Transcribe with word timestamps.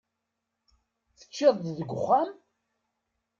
Teččiḍ-d 1.17 1.65
deg 1.77 1.89
uxxam? 1.97 2.31